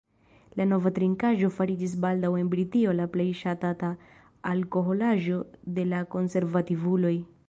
[0.59, 3.89] La nova trinkaĵo fariĝis baldaŭ en Britio la plej ŝatata
[4.53, 5.37] alkoholaĵo
[5.77, 7.17] de la konservativuloj.